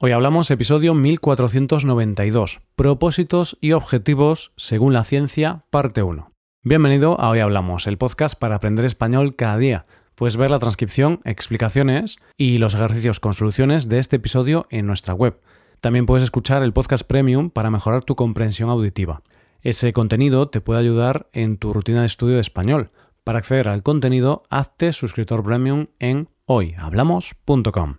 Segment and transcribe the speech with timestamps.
[0.00, 6.30] Hoy hablamos episodio 1492, propósitos y objetivos según la ciencia, parte 1.
[6.62, 9.86] Bienvenido a Hoy Hablamos, el podcast para aprender español cada día.
[10.14, 15.14] Puedes ver la transcripción, explicaciones y los ejercicios con soluciones de este episodio en nuestra
[15.14, 15.40] web.
[15.80, 19.22] También puedes escuchar el podcast premium para mejorar tu comprensión auditiva.
[19.62, 22.92] Ese contenido te puede ayudar en tu rutina de estudio de español.
[23.24, 27.96] Para acceder al contenido, hazte suscriptor premium en hoyhablamos.com.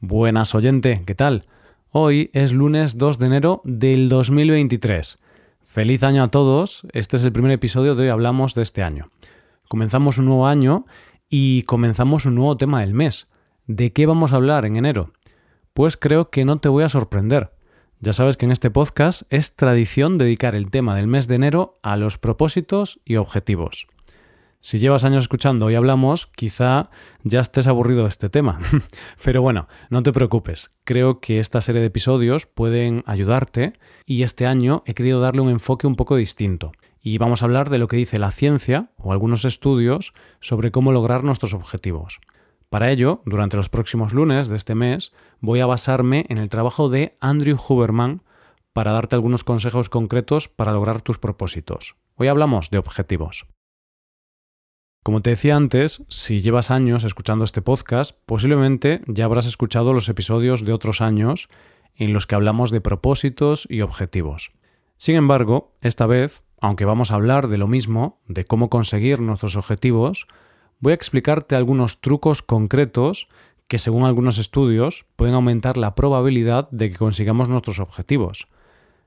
[0.00, 1.46] Buenas oyente, ¿qué tal?
[1.90, 5.18] Hoy es lunes 2 de enero del 2023.
[5.64, 9.10] Feliz año a todos, este es el primer episodio de Hoy Hablamos de este año.
[9.68, 10.86] Comenzamos un nuevo año
[11.28, 13.26] y comenzamos un nuevo tema del mes.
[13.66, 15.10] ¿De qué vamos a hablar en enero?
[15.74, 17.50] Pues creo que no te voy a sorprender.
[17.98, 21.74] Ya sabes que en este podcast es tradición dedicar el tema del mes de enero
[21.82, 23.88] a los propósitos y objetivos.
[24.60, 26.90] Si llevas años escuchando y hablamos, quizá
[27.22, 28.58] ya estés aburrido de este tema.
[29.24, 30.70] Pero bueno, no te preocupes.
[30.84, 35.50] Creo que esta serie de episodios pueden ayudarte y este año he querido darle un
[35.50, 36.72] enfoque un poco distinto.
[37.00, 40.90] Y vamos a hablar de lo que dice la ciencia o algunos estudios sobre cómo
[40.90, 42.20] lograr nuestros objetivos.
[42.68, 46.88] Para ello, durante los próximos lunes de este mes, voy a basarme en el trabajo
[46.88, 48.22] de Andrew Huberman
[48.72, 51.96] para darte algunos consejos concretos para lograr tus propósitos.
[52.16, 53.46] Hoy hablamos de objetivos.
[55.02, 60.08] Como te decía antes, si llevas años escuchando este podcast, posiblemente ya habrás escuchado los
[60.08, 61.48] episodios de otros años
[61.96, 64.50] en los que hablamos de propósitos y objetivos.
[64.98, 69.56] Sin embargo, esta vez, aunque vamos a hablar de lo mismo, de cómo conseguir nuestros
[69.56, 70.26] objetivos,
[70.80, 73.28] voy a explicarte algunos trucos concretos
[73.66, 78.48] que según algunos estudios pueden aumentar la probabilidad de que consigamos nuestros objetivos.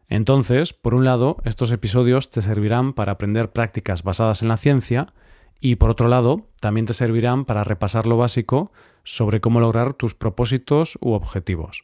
[0.07, 5.13] Entonces, por un lado, estos episodios te servirán para aprender prácticas basadas en la ciencia
[5.61, 8.71] y por otro lado, también te servirán para repasar lo básico
[9.03, 11.83] sobre cómo lograr tus propósitos u objetivos.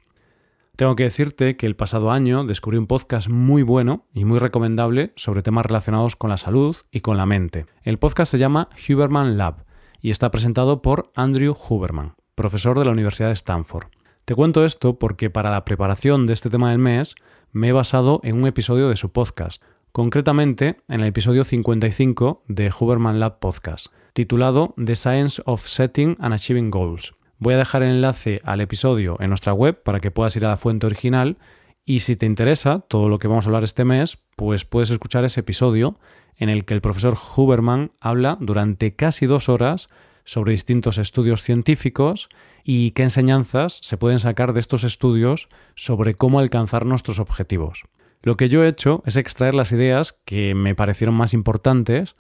[0.75, 5.14] Tengo que decirte que el pasado año descubrí un podcast muy bueno y muy recomendable
[5.16, 7.66] sobre temas relacionados con la salud y con la mente.
[7.83, 9.66] El podcast se llama Huberman Lab
[10.02, 13.87] y está presentado por Andrew Huberman, profesor de la Universidad de Stanford.
[14.26, 17.16] Te cuento esto porque para la preparación de este tema del mes
[17.52, 19.64] me he basado en un episodio de su podcast,
[19.97, 26.35] concretamente en el episodio 55 de Huberman Lab Podcast, titulado The Science of Setting and
[26.35, 27.15] Achieving Goals.
[27.39, 30.49] Voy a dejar el enlace al episodio en nuestra web para que puedas ir a
[30.49, 31.39] la fuente original
[31.83, 35.25] y si te interesa todo lo que vamos a hablar este mes, pues puedes escuchar
[35.25, 35.97] ese episodio
[36.36, 39.87] en el que el profesor Huberman habla durante casi dos horas
[40.25, 42.30] sobre distintos estudios científicos
[42.63, 47.86] y qué enseñanzas se pueden sacar de estos estudios sobre cómo alcanzar nuestros objetivos.
[48.23, 52.16] Lo que yo he hecho es extraer las ideas que me parecieron más importantes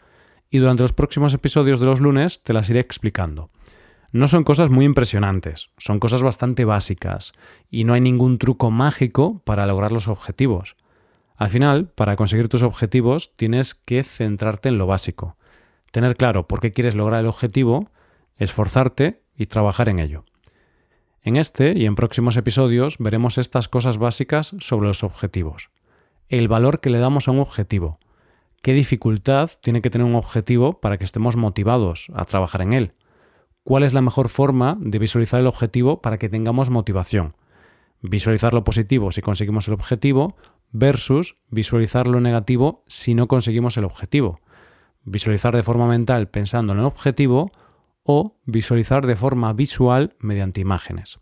[0.49, 3.49] y durante los próximos episodios de los lunes te las iré explicando.
[4.11, 7.33] No son cosas muy impresionantes, son cosas bastante básicas
[7.69, 10.77] y no hay ningún truco mágico para lograr los objetivos.
[11.35, 15.35] Al final, para conseguir tus objetivos tienes que centrarte en lo básico,
[15.91, 17.91] tener claro por qué quieres lograr el objetivo,
[18.37, 20.23] esforzarte y trabajar en ello.
[21.21, 25.69] En este y en próximos episodios veremos estas cosas básicas sobre los objetivos
[26.29, 27.99] el valor que le damos a un objetivo.
[28.61, 32.93] ¿Qué dificultad tiene que tener un objetivo para que estemos motivados a trabajar en él?
[33.63, 37.35] ¿Cuál es la mejor forma de visualizar el objetivo para que tengamos motivación?
[38.01, 40.35] Visualizar lo positivo si conseguimos el objetivo
[40.71, 44.39] versus visualizar lo negativo si no conseguimos el objetivo.
[45.03, 47.51] Visualizar de forma mental pensando en el objetivo
[48.03, 51.19] o visualizar de forma visual mediante imágenes.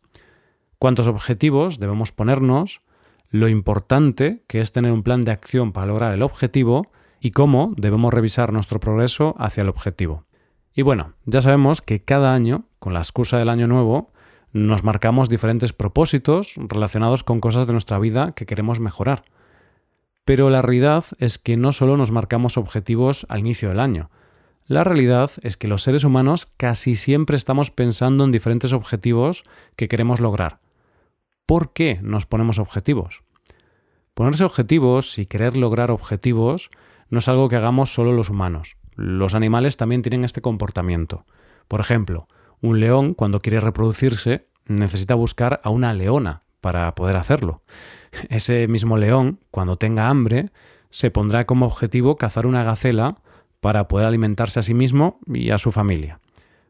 [0.79, 2.81] ¿Cuántos objetivos debemos ponernos?
[3.29, 7.73] Lo importante que es tener un plan de acción para lograr el objetivo y cómo
[7.77, 10.25] debemos revisar nuestro progreso hacia el objetivo.
[10.73, 14.11] Y bueno, ya sabemos que cada año, con la excusa del año nuevo,
[14.51, 19.23] nos marcamos diferentes propósitos relacionados con cosas de nuestra vida que queremos mejorar.
[20.23, 24.09] Pero la realidad es que no solo nos marcamos objetivos al inicio del año.
[24.65, 29.43] La realidad es que los seres humanos casi siempre estamos pensando en diferentes objetivos
[29.75, 30.59] que queremos lograr.
[31.45, 33.21] ¿Por qué nos ponemos objetivos?
[34.15, 36.71] Ponerse objetivos y querer lograr objetivos
[37.09, 38.77] no es algo que hagamos solo los humanos.
[38.95, 41.25] Los animales también tienen este comportamiento.
[41.67, 42.27] Por ejemplo,
[42.61, 47.61] un león cuando quiere reproducirse necesita buscar a una leona para poder hacerlo.
[48.29, 50.49] Ese mismo león, cuando tenga hambre,
[50.89, 53.17] se pondrá como objetivo cazar una gacela
[53.59, 56.19] para poder alimentarse a sí mismo y a su familia.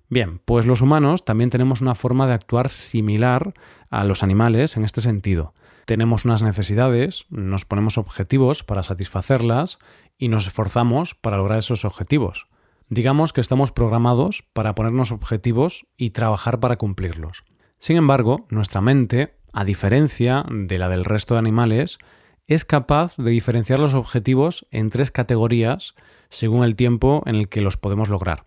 [0.10, 3.54] Bien, pues los humanos también tenemos una forma de actuar similar
[3.90, 5.54] a los animales en este sentido
[5.86, 9.78] tenemos unas necesidades, nos ponemos objetivos para satisfacerlas
[10.18, 12.48] y nos esforzamos para lograr esos objetivos.
[12.90, 17.44] Digamos que estamos programados para ponernos objetivos y trabajar para cumplirlos.
[17.80, 22.00] Sin embargo, nuestra mente, a diferencia de la del resto de animales,
[22.48, 25.96] es capaz de diferenciar los objetivos en tres categorías
[26.30, 28.46] según el tiempo en el que los podemos lograr.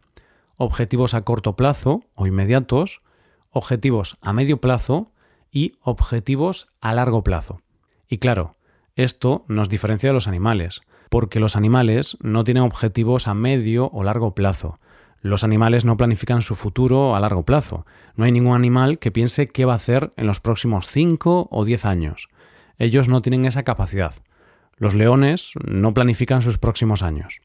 [0.61, 3.01] Objetivos a corto plazo o inmediatos,
[3.51, 5.13] objetivos a medio plazo
[5.53, 7.63] y objetivos a largo plazo.
[8.09, 8.57] Y claro,
[8.97, 14.03] esto nos diferencia de los animales, porque los animales no tienen objetivos a medio o
[14.03, 14.81] largo plazo.
[15.21, 17.87] Los animales no planifican su futuro a largo plazo.
[18.17, 21.65] No hay ningún animal que piense qué va a hacer en los próximos 5 o
[21.65, 22.29] 10 años.
[22.79, 24.15] Ellos no tienen esa capacidad.
[24.79, 27.41] Los leones no planifican sus próximos años.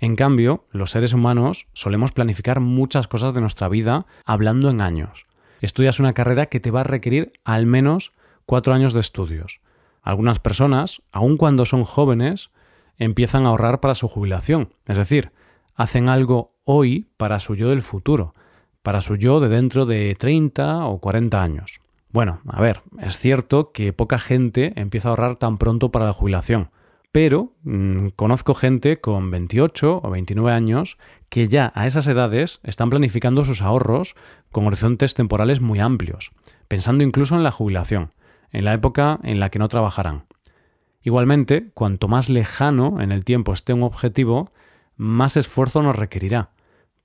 [0.00, 5.26] En cambio, los seres humanos solemos planificar muchas cosas de nuestra vida hablando en años.
[5.60, 8.12] Estudias una carrera que te va a requerir al menos
[8.44, 9.60] cuatro años de estudios.
[10.02, 12.50] Algunas personas, aun cuando son jóvenes,
[12.98, 15.32] empiezan a ahorrar para su jubilación, es decir,
[15.74, 18.34] hacen algo hoy para su yo del futuro,
[18.82, 21.80] para su yo de dentro de 30 o 40 años.
[22.10, 26.12] Bueno, a ver, es cierto que poca gente empieza a ahorrar tan pronto para la
[26.12, 26.70] jubilación,
[27.16, 30.98] pero mm, conozco gente con 28 o 29 años
[31.30, 34.14] que ya a esas edades están planificando sus ahorros
[34.52, 36.32] con horizontes temporales muy amplios,
[36.68, 38.10] pensando incluso en la jubilación,
[38.52, 40.26] en la época en la que no trabajarán.
[41.00, 44.52] Igualmente, cuanto más lejano en el tiempo esté un objetivo,
[44.98, 46.50] más esfuerzo nos requerirá.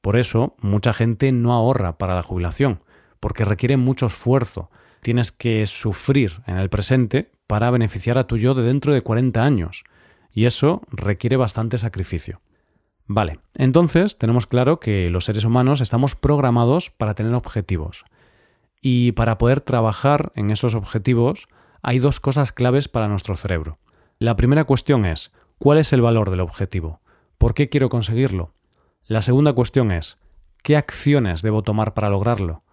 [0.01, 2.83] Por eso, mucha gente no ahorra para la jubilación,
[3.21, 4.71] porque requiere mucho esfuerzo.
[4.99, 9.41] Tienes que sufrir en el presente para beneficiar a tu yo de dentro de 40
[9.41, 9.85] años,
[10.33, 12.41] y eso requiere bastante sacrificio.
[13.07, 18.05] Vale, entonces tenemos claro que los seres humanos estamos programados para tener objetivos.
[18.81, 21.47] Y para poder trabajar en esos objetivos
[21.81, 23.79] hay dos cosas claves para nuestro cerebro.
[24.17, 27.01] La primera cuestión es, ¿cuál es el valor del objetivo?
[27.37, 28.53] ¿Por qué quiero conseguirlo?
[29.05, 30.17] La segunda cuestión es,
[30.63, 32.63] ¿qué acciones debo tomar para lograrlo?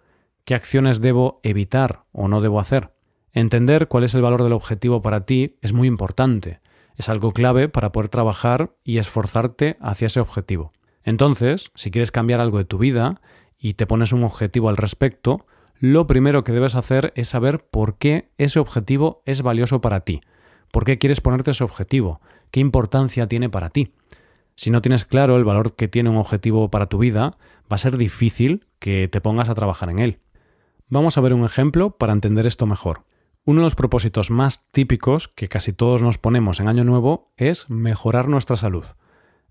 [0.45, 2.93] ¿Qué acciones debo evitar o no debo hacer?
[3.33, 6.61] Entender cuál es el valor del objetivo para ti es muy importante.
[6.99, 10.73] Es algo clave para poder trabajar y esforzarte hacia ese objetivo.
[11.05, 13.21] Entonces, si quieres cambiar algo de tu vida
[13.57, 15.47] y te pones un objetivo al respecto,
[15.79, 20.21] lo primero que debes hacer es saber por qué ese objetivo es valioso para ti.
[20.73, 22.21] ¿Por qué quieres ponerte ese objetivo?
[22.51, 23.95] ¿Qué importancia tiene para ti?
[24.57, 27.39] Si no tienes claro el valor que tiene un objetivo para tu vida,
[27.71, 30.19] va a ser difícil que te pongas a trabajar en él.
[30.89, 33.05] Vamos a ver un ejemplo para entender esto mejor.
[33.45, 37.69] Uno de los propósitos más típicos que casi todos nos ponemos en Año Nuevo es
[37.71, 38.85] mejorar nuestra salud.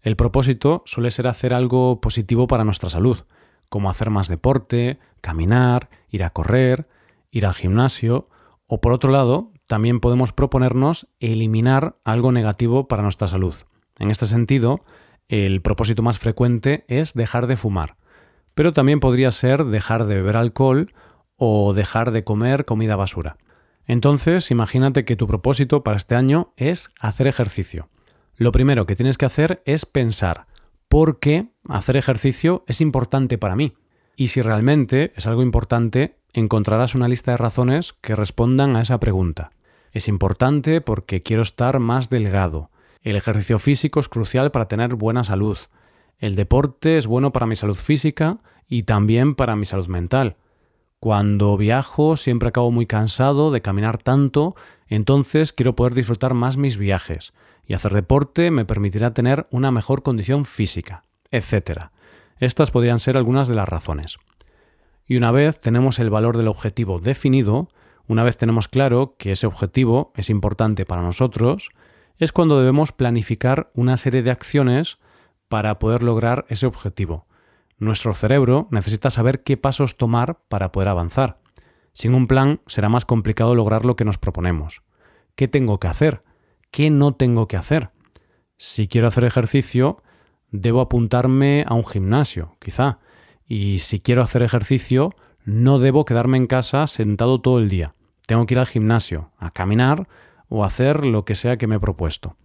[0.01, 3.25] El propósito suele ser hacer algo positivo para nuestra salud,
[3.69, 6.87] como hacer más deporte, caminar, ir a correr,
[7.31, 8.27] ir al gimnasio,
[8.67, 13.55] o por otro lado, también podemos proponernos eliminar algo negativo para nuestra salud.
[13.99, 14.85] En este sentido,
[15.27, 17.97] el propósito más frecuente es dejar de fumar,
[18.53, 20.93] pero también podría ser dejar de beber alcohol
[21.35, 23.37] o dejar de comer comida basura.
[23.87, 27.89] Entonces, imagínate que tu propósito para este año es hacer ejercicio.
[28.35, 30.45] Lo primero que tienes que hacer es pensar
[30.87, 33.73] por qué hacer ejercicio es importante para mí.
[34.15, 38.99] Y si realmente es algo importante, encontrarás una lista de razones que respondan a esa
[38.99, 39.51] pregunta.
[39.91, 42.69] Es importante porque quiero estar más delgado,
[43.07, 45.57] el ejercicio físico es crucial para tener buena salud.
[46.19, 50.35] El deporte es bueno para mi salud física y también para mi salud mental.
[50.99, 54.55] Cuando viajo siempre acabo muy cansado de caminar tanto,
[54.87, 57.33] entonces quiero poder disfrutar más mis viajes,
[57.67, 61.89] y hacer deporte me permitirá tener una mejor condición física, etc.
[62.39, 64.17] Estas podrían ser algunas de las razones.
[65.05, 67.69] Y una vez tenemos el valor del objetivo definido,
[68.07, 71.69] una vez tenemos claro que ese objetivo es importante para nosotros,
[72.17, 74.97] es cuando debemos planificar una serie de acciones
[75.47, 77.26] para poder lograr ese objetivo.
[77.79, 81.39] Nuestro cerebro necesita saber qué pasos tomar para poder avanzar.
[81.93, 84.81] Sin un plan será más complicado lograr lo que nos proponemos.
[85.35, 86.23] ¿Qué tengo que hacer?
[86.71, 87.91] ¿Qué no tengo que hacer?
[88.57, 90.01] Si quiero hacer ejercicio,
[90.49, 92.97] debo apuntarme a un gimnasio, quizá.
[93.45, 95.13] Y si quiero hacer ejercicio,
[95.45, 97.93] no debo quedarme en casa sentado todo el día.
[98.25, 100.07] Tengo que ir al gimnasio, a caminar
[100.49, 102.37] o hacer lo que sea que me he propuesto.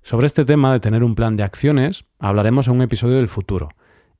[0.00, 3.68] Sobre este tema de tener un plan de acciones hablaremos en un episodio del futuro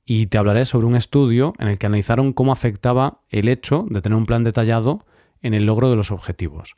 [0.09, 4.01] y te hablaré sobre un estudio en el que analizaron cómo afectaba el hecho de
[4.01, 5.05] tener un plan detallado
[5.41, 6.77] en el logro de los objetivos.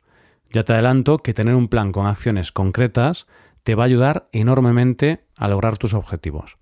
[0.52, 3.28] Ya te adelanto que tener un plan con acciones concretas
[3.62, 6.58] te va a ayudar enormemente a lograr tus objetivos.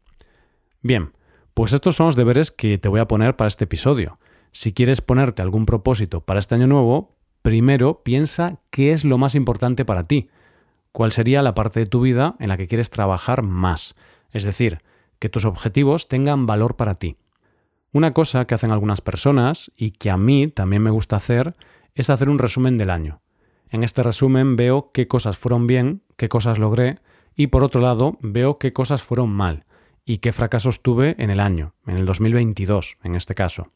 [0.82, 1.12] Bien,
[1.54, 4.18] pues estos son los deberes que te voy a poner para este episodio.
[4.52, 9.34] Si quieres ponerte algún propósito para este año nuevo, primero piensa qué es lo más
[9.34, 10.28] importante para ti,
[10.92, 13.94] cuál sería la parte de tu vida en la que quieres trabajar más,
[14.32, 14.82] es decir,
[15.18, 17.16] que tus objetivos tengan valor para ti.
[17.92, 21.56] Una cosa que hacen algunas personas y que a mí también me gusta hacer
[21.94, 23.20] es hacer un resumen del año.
[23.70, 27.00] En este resumen veo qué cosas fueron bien, qué cosas logré
[27.34, 29.64] y por otro lado veo qué cosas fueron mal
[30.04, 33.68] y qué fracasos tuve en el año, en el 2022 en este caso.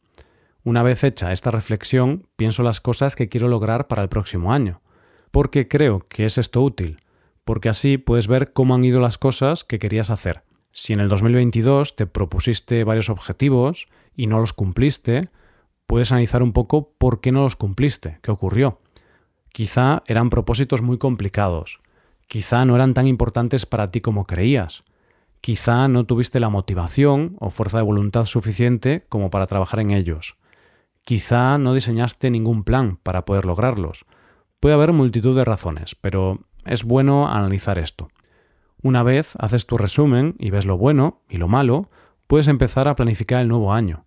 [0.63, 4.81] Una vez hecha esta reflexión, pienso las cosas que quiero lograr para el próximo año.
[5.31, 6.99] ¿Por qué creo que es esto útil?
[7.43, 10.43] Porque así puedes ver cómo han ido las cosas que querías hacer.
[10.75, 15.29] Si en el 2022 te propusiste varios objetivos y no los cumpliste,
[15.85, 18.81] puedes analizar un poco por qué no los cumpliste, qué ocurrió.
[19.51, 21.79] Quizá eran propósitos muy complicados,
[22.27, 24.83] quizá no eran tan importantes para ti como creías,
[25.41, 30.37] quizá no tuviste la motivación o fuerza de voluntad suficiente como para trabajar en ellos,
[31.03, 34.05] quizá no diseñaste ningún plan para poder lograrlos.
[34.59, 38.09] Puede haber multitud de razones, pero es bueno analizar esto.
[38.83, 41.89] Una vez haces tu resumen y ves lo bueno y lo malo,
[42.27, 44.05] puedes empezar a planificar el nuevo año.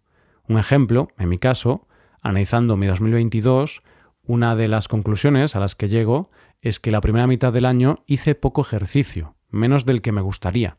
[0.49, 1.88] Un ejemplo, en mi caso,
[2.21, 3.83] analizando mi 2022,
[4.26, 6.30] una de las conclusiones a las que llego
[6.61, 10.76] es que la primera mitad del año hice poco ejercicio, menos del que me gustaría.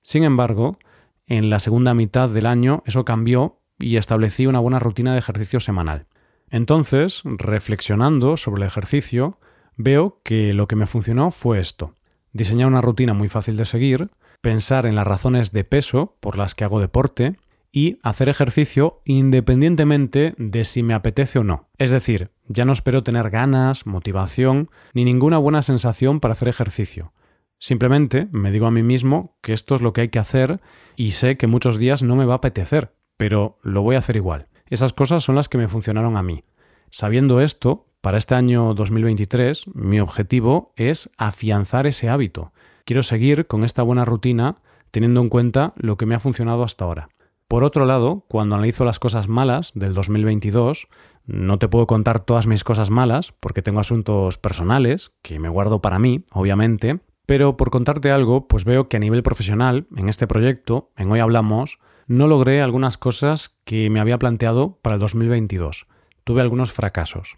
[0.00, 0.78] Sin embargo,
[1.26, 5.58] en la segunda mitad del año eso cambió y establecí una buena rutina de ejercicio
[5.58, 6.06] semanal.
[6.50, 9.40] Entonces, reflexionando sobre el ejercicio,
[9.76, 11.94] veo que lo que me funcionó fue esto.
[12.32, 14.10] Diseñar una rutina muy fácil de seguir,
[14.40, 17.36] pensar en las razones de peso por las que hago deporte
[17.72, 21.68] y hacer ejercicio independientemente de si me apetece o no.
[21.78, 27.12] Es decir, ya no espero tener ganas, motivación, ni ninguna buena sensación para hacer ejercicio.
[27.58, 30.60] Simplemente me digo a mí mismo que esto es lo que hay que hacer
[30.96, 34.16] y sé que muchos días no me va a apetecer, pero lo voy a hacer
[34.16, 34.48] igual.
[34.66, 36.44] Esas cosas son las que me funcionaron a mí.
[36.90, 42.52] Sabiendo esto, para este año 2023 mi objetivo es afianzar ese hábito.
[42.84, 44.56] Quiero seguir con esta buena rutina
[44.90, 47.08] teniendo en cuenta lo que me ha funcionado hasta ahora.
[47.46, 50.88] Por otro lado, cuando analizo las cosas malas del 2022,
[51.26, 55.82] no te puedo contar todas mis cosas malas porque tengo asuntos personales que me guardo
[55.82, 60.26] para mí, obviamente, pero por contarte algo, pues veo que a nivel profesional, en este
[60.26, 65.86] proyecto, en Hoy Hablamos, no logré algunas cosas que me había planteado para el 2022.
[66.24, 67.36] Tuve algunos fracasos.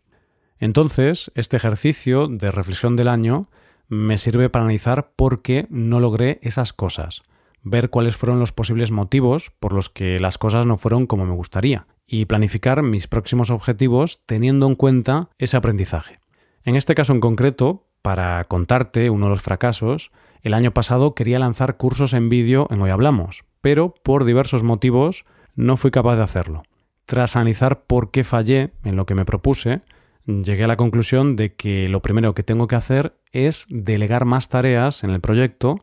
[0.62, 3.48] Entonces, este ejercicio de reflexión del año
[3.88, 7.22] me sirve para analizar por qué no logré esas cosas
[7.64, 11.34] ver cuáles fueron los posibles motivos por los que las cosas no fueron como me
[11.34, 16.18] gustaría y planificar mis próximos objetivos teniendo en cuenta ese aprendizaje.
[16.64, 20.10] En este caso en concreto, para contarte uno de los fracasos,
[20.42, 25.24] el año pasado quería lanzar cursos en vídeo en Hoy Hablamos, pero por diversos motivos
[25.54, 26.62] no fui capaz de hacerlo.
[27.06, 29.82] Tras analizar por qué fallé en lo que me propuse,
[30.26, 34.48] llegué a la conclusión de que lo primero que tengo que hacer es delegar más
[34.48, 35.78] tareas en el proyecto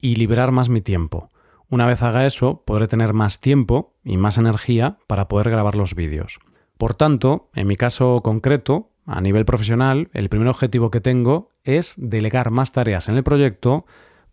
[0.00, 1.30] y liberar más mi tiempo.
[1.68, 5.94] Una vez haga eso, podré tener más tiempo y más energía para poder grabar los
[5.94, 6.38] vídeos.
[6.78, 11.94] Por tanto, en mi caso concreto, a nivel profesional, el primer objetivo que tengo es
[11.96, 13.86] delegar más tareas en el proyecto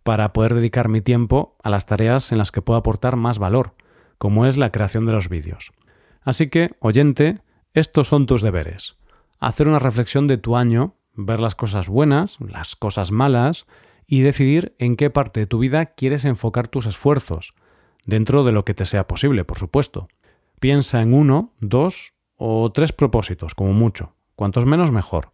[0.04, 3.76] para poder dedicar mi tiempo a las tareas en las que puedo aportar más valor,
[4.18, 5.72] como es la creación de los vídeos.
[6.24, 7.40] Así que, oyente,
[7.74, 8.98] estos son tus deberes.
[9.42, 13.66] Hacer una reflexión de tu año, ver las cosas buenas, las cosas malas,
[14.06, 17.56] y decidir en qué parte de tu vida quieres enfocar tus esfuerzos,
[18.06, 20.08] dentro de lo que te sea posible, por supuesto.
[20.60, 24.14] Piensa en uno, dos o tres propósitos, como mucho.
[24.36, 25.32] Cuantos menos, mejor.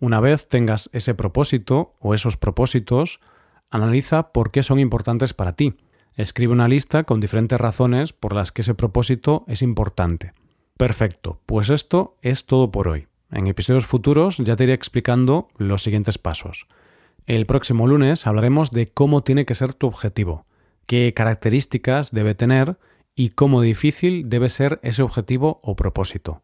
[0.00, 3.20] Una vez tengas ese propósito o esos propósitos,
[3.68, 5.76] analiza por qué son importantes para ti.
[6.14, 10.32] Escribe una lista con diferentes razones por las que ese propósito es importante.
[10.78, 13.08] Perfecto, pues esto es todo por hoy.
[13.32, 16.66] En episodios futuros ya te iré explicando los siguientes pasos.
[17.26, 20.44] El próximo lunes hablaremos de cómo tiene que ser tu objetivo,
[20.84, 22.76] qué características debe tener
[23.14, 26.42] y cómo difícil debe ser ese objetivo o propósito.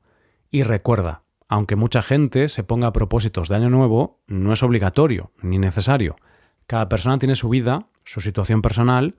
[0.50, 5.58] Y recuerda, aunque mucha gente se ponga propósitos de año nuevo, no es obligatorio ni
[5.58, 6.16] necesario.
[6.66, 9.16] Cada persona tiene su vida, su situación personal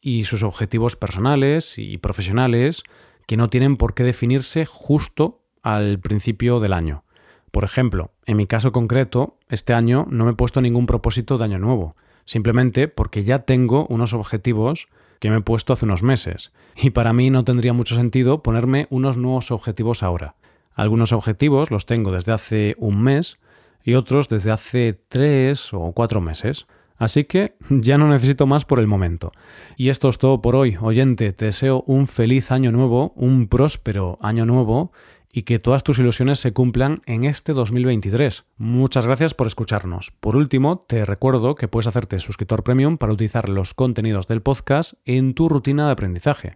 [0.00, 2.82] y sus objetivos personales y profesionales
[3.28, 7.04] que no tienen por qué definirse justo al principio del año.
[7.52, 11.44] Por ejemplo, en mi caso concreto, este año no me he puesto ningún propósito de
[11.44, 14.88] año nuevo, simplemente porque ya tengo unos objetivos
[15.20, 18.86] que me he puesto hace unos meses, y para mí no tendría mucho sentido ponerme
[18.88, 20.34] unos nuevos objetivos ahora.
[20.74, 23.38] Algunos objetivos los tengo desde hace un mes
[23.84, 26.66] y otros desde hace tres o cuatro meses.
[26.96, 29.32] Así que ya no necesito más por el momento.
[29.76, 30.78] Y esto es todo por hoy.
[30.80, 34.92] Oyente, te deseo un feliz año nuevo, un próspero año nuevo
[35.32, 38.44] y que todas tus ilusiones se cumplan en este 2023.
[38.58, 40.10] Muchas gracias por escucharnos.
[40.20, 44.92] Por último, te recuerdo que puedes hacerte suscriptor premium para utilizar los contenidos del podcast
[45.06, 46.52] en tu rutina de aprendizaje.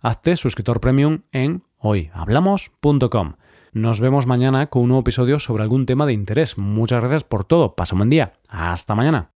[0.00, 3.34] Hazte suscriptor premium en hoyhablamos.com.
[3.72, 6.56] Nos vemos mañana con un nuevo episodio sobre algún tema de interés.
[6.56, 7.74] Muchas gracias por todo.
[7.74, 8.32] Pasa un buen día.
[8.48, 9.32] Hasta mañana.